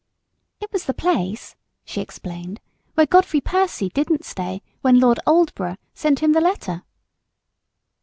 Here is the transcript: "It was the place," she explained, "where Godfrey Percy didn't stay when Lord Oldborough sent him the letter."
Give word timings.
"It 0.59 0.73
was 0.73 0.85
the 0.85 0.95
place," 0.95 1.55
she 1.85 2.01
explained, 2.01 2.59
"where 2.95 3.05
Godfrey 3.05 3.39
Percy 3.39 3.89
didn't 3.89 4.25
stay 4.25 4.63
when 4.81 4.99
Lord 4.99 5.19
Oldborough 5.27 5.77
sent 5.93 6.23
him 6.23 6.31
the 6.31 6.41
letter." 6.41 6.81